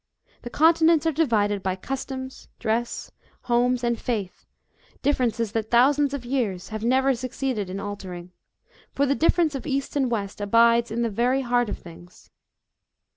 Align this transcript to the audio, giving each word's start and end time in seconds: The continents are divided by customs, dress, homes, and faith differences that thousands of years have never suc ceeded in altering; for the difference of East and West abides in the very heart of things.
The 0.41 0.49
continents 0.49 1.05
are 1.05 1.11
divided 1.11 1.61
by 1.61 1.75
customs, 1.75 2.47
dress, 2.57 3.11
homes, 3.43 3.83
and 3.83 3.99
faith 4.01 4.47
differences 5.03 5.51
that 5.51 5.69
thousands 5.69 6.11
of 6.15 6.25
years 6.25 6.69
have 6.69 6.83
never 6.83 7.13
suc 7.13 7.29
ceeded 7.29 7.69
in 7.69 7.79
altering; 7.79 8.31
for 8.93 9.05
the 9.05 9.13
difference 9.13 9.53
of 9.53 9.67
East 9.67 9.95
and 9.95 10.09
West 10.09 10.41
abides 10.41 10.89
in 10.89 11.03
the 11.03 11.11
very 11.11 11.41
heart 11.41 11.69
of 11.69 11.77
things. 11.77 12.31